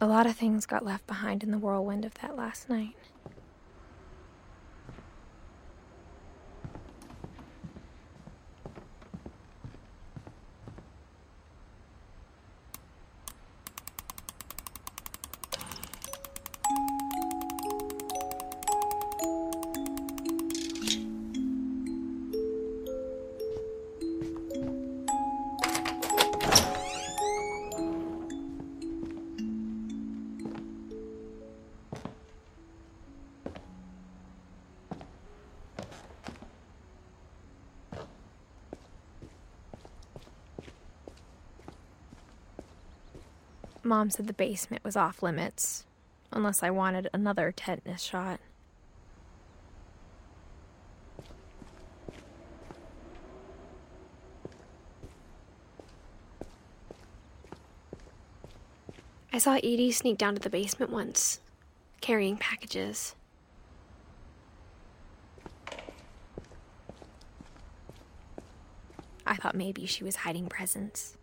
A 0.00 0.06
lot 0.06 0.26
of 0.26 0.36
things 0.36 0.64
got 0.64 0.84
left 0.84 1.06
behind 1.08 1.42
in 1.42 1.50
the 1.50 1.58
whirlwind 1.58 2.04
of 2.04 2.14
that 2.14 2.36
last 2.36 2.68
night. 2.70 2.94
Mom 43.88 44.10
said 44.10 44.26
the 44.26 44.34
basement 44.34 44.84
was 44.84 44.96
off 44.96 45.22
limits, 45.22 45.86
unless 46.30 46.62
I 46.62 46.70
wanted 46.70 47.08
another 47.14 47.50
tetanus 47.50 48.02
shot. 48.02 48.38
I 59.32 59.38
saw 59.38 59.54
Edie 59.54 59.90
sneak 59.90 60.18
down 60.18 60.34
to 60.34 60.40
the 60.40 60.50
basement 60.50 60.92
once, 60.92 61.40
carrying 62.02 62.36
packages. 62.36 63.14
I 69.26 69.36
thought 69.36 69.54
maybe 69.54 69.86
she 69.86 70.04
was 70.04 70.16
hiding 70.16 70.48
presents. 70.48 71.17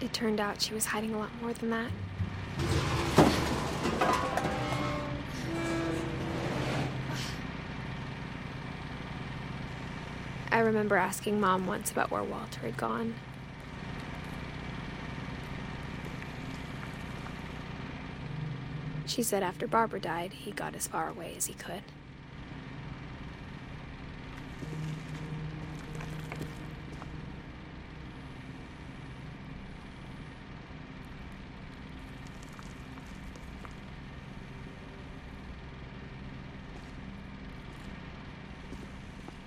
It 0.00 0.12
turned 0.12 0.40
out 0.40 0.60
she 0.60 0.74
was 0.74 0.86
hiding 0.86 1.14
a 1.14 1.18
lot 1.18 1.30
more 1.40 1.52
than 1.52 1.70
that. 1.70 1.90
I 10.52 10.60
remember 10.60 10.96
asking 10.96 11.40
Mom 11.40 11.66
once 11.66 11.90
about 11.90 12.10
where 12.10 12.22
Walter 12.22 12.60
had 12.60 12.76
gone. 12.76 13.14
She 19.06 19.22
said 19.22 19.42
after 19.42 19.66
Barbara 19.66 20.00
died, 20.00 20.32
he 20.32 20.50
got 20.50 20.74
as 20.74 20.86
far 20.86 21.08
away 21.08 21.34
as 21.36 21.46
he 21.46 21.54
could. 21.54 21.82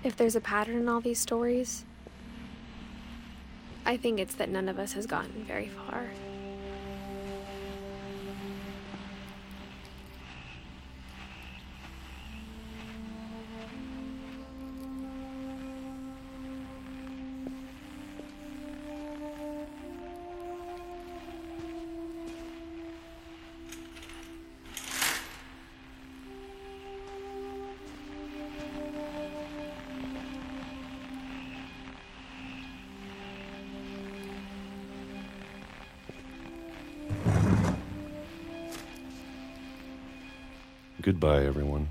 If 0.03 0.15
there's 0.15 0.35
a 0.35 0.41
pattern 0.41 0.77
in 0.77 0.89
all 0.89 1.01
these 1.01 1.19
stories, 1.19 1.83
I 3.85 3.97
think 3.97 4.19
it's 4.19 4.35
that 4.35 4.49
none 4.49 4.69
of 4.69 4.79
us 4.79 4.93
has 4.93 5.05
gotten 5.05 5.43
very 5.43 5.67
far. 5.67 6.05
Goodbye, 41.09 41.43
everyone. 41.43 41.89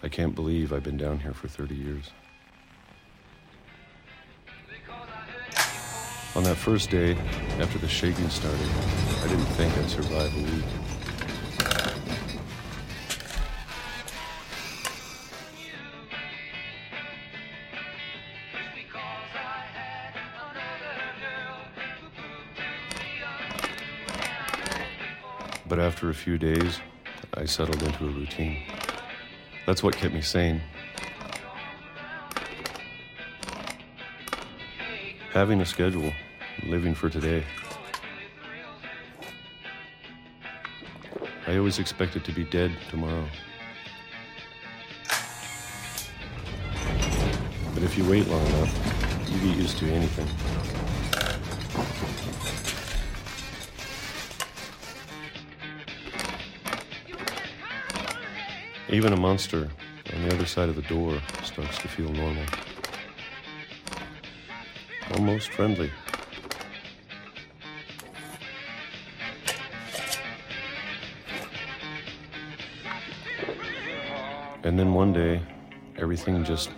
I 0.00 0.08
can't 0.08 0.32
believe 0.32 0.72
I've 0.72 0.84
been 0.84 0.96
down 0.96 1.18
here 1.18 1.32
for 1.32 1.48
30 1.48 1.74
years. 1.74 2.12
On 6.36 6.44
that 6.44 6.54
first 6.54 6.88
day, 6.88 7.16
after 7.58 7.80
the 7.80 7.88
shaking 7.88 8.30
started, 8.30 8.70
I 9.24 9.26
didn't 9.26 9.44
think 9.56 9.76
I'd 9.76 9.90
survive 9.90 10.32
a 10.32 10.42
week. 10.52 10.64
But 25.66 25.80
after 25.80 26.08
a 26.08 26.14
few 26.14 26.38
days, 26.38 26.78
I 27.38 27.44
settled 27.44 27.80
into 27.84 28.04
a 28.04 28.10
routine. 28.10 28.64
That's 29.64 29.80
what 29.80 29.94
kept 29.94 30.12
me 30.12 30.22
sane. 30.22 30.60
Having 35.30 35.60
a 35.60 35.66
schedule, 35.66 36.12
living 36.64 36.96
for 36.96 37.08
today. 37.08 37.44
I 41.46 41.56
always 41.56 41.78
expected 41.78 42.24
to 42.24 42.32
be 42.32 42.42
dead 42.42 42.72
tomorrow. 42.90 43.28
But 47.72 47.84
if 47.84 47.96
you 47.96 48.04
wait 48.10 48.26
long 48.26 48.44
enough, 48.46 49.28
you 49.30 49.38
get 49.48 49.56
used 49.56 49.78
to 49.78 49.86
anything. 49.86 50.77
Even 58.90 59.12
a 59.12 59.16
monster 59.18 59.68
on 60.14 60.22
the 60.22 60.34
other 60.34 60.46
side 60.46 60.70
of 60.70 60.74
the 60.74 60.82
door 60.82 61.20
starts 61.44 61.76
to 61.78 61.88
feel 61.88 62.08
normal. 62.08 62.42
Almost 65.12 65.50
friendly. 65.50 65.90
And 74.62 74.78
then 74.78 74.94
one 74.94 75.12
day, 75.12 75.42
everything 75.98 76.42
just 76.42 76.70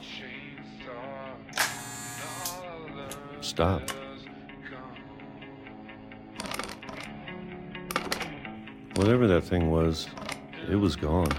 stopped. 3.41 3.95
Whatever 8.97 9.29
that 9.29 9.45
thing 9.45 9.71
was, 9.71 10.09
it 10.69 10.75
was 10.75 10.97
gone. 10.97 11.31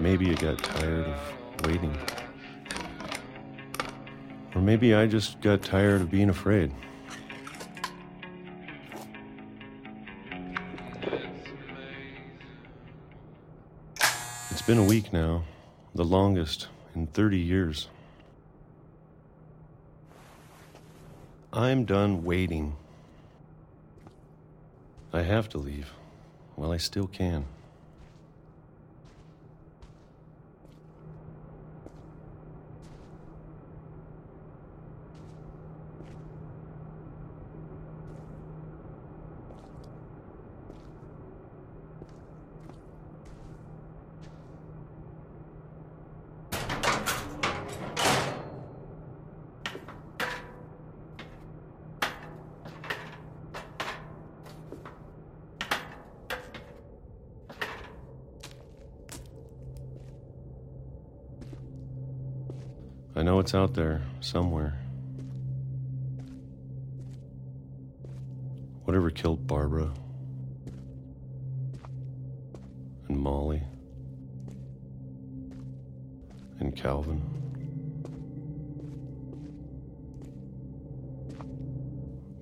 Maybe 0.00 0.30
it 0.30 0.40
got 0.40 0.56
tired 0.58 1.06
of 1.06 1.66
waiting. 1.66 1.94
Or 4.54 4.62
maybe 4.62 4.94
I 4.94 5.06
just 5.06 5.42
got 5.42 5.60
tired 5.60 6.00
of 6.00 6.10
being 6.10 6.30
afraid. 6.30 6.72
It's 14.50 14.62
been 14.62 14.78
a 14.78 14.84
week 14.84 15.12
now, 15.12 15.44
the 15.94 16.04
longest 16.04 16.68
in 16.94 17.06
30 17.06 17.38
years. 17.38 17.88
I'm 21.52 21.84
done 21.84 22.24
waiting. 22.24 22.74
I 25.12 25.22
have 25.22 25.50
to 25.50 25.58
leave 25.58 25.90
while 26.56 26.72
I 26.72 26.78
still 26.78 27.06
can. 27.06 27.44
Know 63.30 63.38
it's 63.38 63.54
out 63.54 63.74
there 63.74 64.02
somewhere. 64.18 64.76
Whatever 68.82 69.08
killed 69.12 69.46
Barbara 69.46 69.92
and 73.06 73.16
Molly 73.16 73.62
and 76.58 76.74
Calvin. 76.74 77.22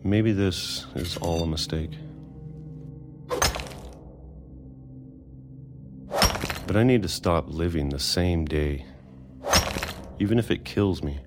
Maybe 0.02 0.32
this 0.32 0.86
is 0.94 1.18
all 1.18 1.42
a 1.42 1.46
mistake. 1.46 1.90
But 6.66 6.76
I 6.76 6.82
need 6.82 7.02
to 7.02 7.08
stop 7.08 7.50
living 7.50 7.90
the 7.90 7.98
same 7.98 8.46
day, 8.46 8.86
even 10.20 10.38
if 10.38 10.50
it 10.50 10.64
kills 10.64 11.02
me. 11.02 11.18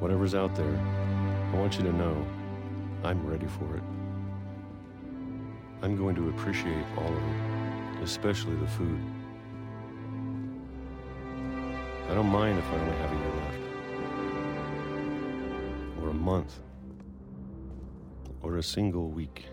Whatever's 0.00 0.34
out 0.34 0.54
there, 0.56 0.66
I 1.52 1.56
want 1.56 1.76
you 1.76 1.84
to 1.84 1.92
know 1.92 2.26
I'm 3.04 3.24
ready 3.26 3.46
for 3.46 3.76
it. 3.76 3.82
I'm 5.82 5.96
going 5.96 6.14
to 6.16 6.28
appreciate 6.30 6.84
all 6.98 7.06
of 7.06 7.22
it, 7.22 8.02
especially 8.02 8.56
the 8.56 8.66
food. 8.66 9.00
I 12.10 12.14
don't 12.14 12.26
mind 12.26 12.58
if 12.58 12.64
I 12.66 12.74
only 12.74 12.96
have 12.96 13.12
a 13.12 13.14
year 13.14 13.32
left, 13.40 13.60
or 16.02 16.08
a 16.08 16.12
month, 16.12 16.58
or 18.42 18.56
a 18.56 18.62
single 18.64 19.10
week. 19.10 19.46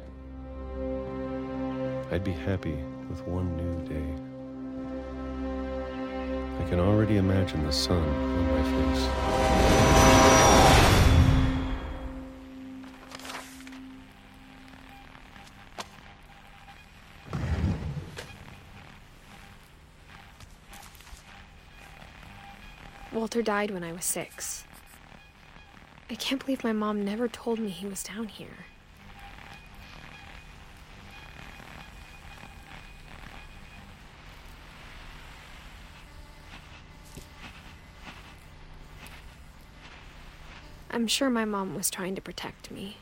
I'd 2.12 2.24
be 2.24 2.32
happy 2.32 2.84
with 3.12 3.22
one 3.28 3.56
new 3.58 3.86
day. 3.88 4.10
I 6.60 6.68
can 6.68 6.80
already 6.80 7.18
imagine 7.18 7.64
the 7.64 7.72
sun 7.72 8.04
on 8.04 8.48
my 8.52 8.64
face. 8.96 9.97
Walter 23.18 23.42
died 23.42 23.72
when 23.72 23.84
I 23.84 23.94
was 23.94 24.06
six. 24.06 24.64
I 26.08 26.14
can't 26.14 26.40
believe 26.46 26.64
my 26.64 26.72
mom 26.72 27.04
never 27.04 27.28
told 27.28 27.58
me 27.58 27.70
he 27.70 27.88
was 27.88 28.04
down 28.04 28.28
here. 28.28 28.68
I'm 40.92 41.08
sure 41.08 41.32
my 41.32 41.44
mom 41.44 41.74
was 41.74 41.90
trying 41.90 42.14
to 42.14 42.22
protect 42.22 42.70
me. 42.70 42.98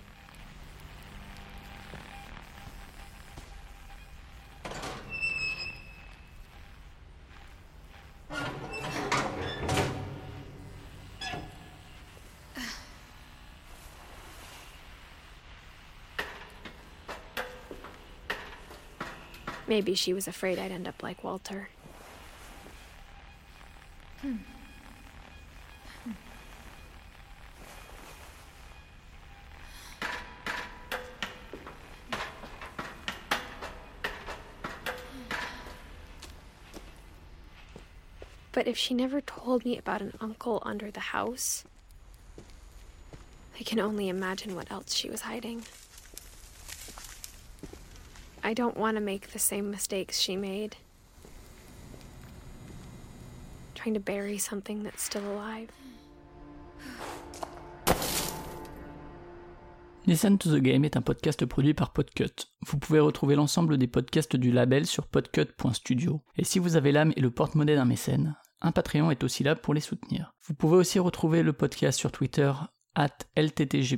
Maybe 19.67 19.95
she 19.95 20.13
was 20.13 20.27
afraid 20.27 20.59
I'd 20.59 20.71
end 20.71 20.88
up 20.88 21.01
like 21.01 21.23
Walter. 21.23 21.69
But 38.51 38.67
if 38.67 38.77
she 38.77 38.94
never 38.94 39.19
told 39.19 39.65
me 39.65 39.77
about 39.77 40.01
an 40.01 40.13
uncle 40.21 40.63
under 40.65 40.89
the 40.89 41.01
house, 41.01 41.65
I 43.59 43.63
can 43.63 43.79
only 43.79 44.07
imagine 44.07 44.56
what 44.56 44.71
else 44.71 44.94
she 44.94 45.09
was 45.09 45.21
hiding. 45.21 45.63
I 48.45 48.53
don't 48.53 48.77
want 48.77 48.95
to 48.95 49.01
make 49.01 49.31
the 49.31 49.39
same 49.39 49.71
mistakes 49.71 50.19
she 50.19 50.38
made. 50.38 50.75
Trying 53.74 53.95
to 53.95 54.00
bury 54.00 54.38
something 54.38 54.83
that's 54.83 55.01
still 55.01 55.24
alive. 55.25 55.71
Listen 60.06 60.38
to 60.38 60.50
the 60.51 60.62
Game 60.62 60.86
est 60.86 60.95
un 60.95 61.01
podcast 61.01 61.44
produit 61.47 61.74
par 61.74 61.92
Podcut. 61.92 62.45
Vous 62.68 62.77
pouvez 62.77 63.00
retrouver 63.00 63.33
l'ensemble 63.33 63.80
des 63.80 63.88
podcasts 63.88 64.36
du 64.36 64.51
label 64.51 64.86
sur 64.86 65.07
podcut.studio. 65.07 66.21
Et 66.38 66.44
si 66.44 66.59
vous 66.59 66.75
avez 66.75 66.91
l'âme 66.91 67.13
et 67.15 67.21
le 67.21 67.31
porte-monnaie 67.31 67.74
d'un 67.74 67.86
mécène, 67.86 68.36
un 68.62 68.71
Patreon 68.71 69.09
est 69.09 69.24
aussi 69.24 69.44
là 69.44 69.56
pour 69.56 69.74
les 69.74 69.81
soutenir. 69.81 70.36
Vous 70.44 70.53
pouvez 70.53 70.77
aussi 70.77 71.00
retrouver 71.00 71.41
le 71.41 71.53
podcast 71.53 71.98
sur 71.98 72.12
Twitter, 72.12 72.53
at 72.94 73.18
LTTG 73.36 73.98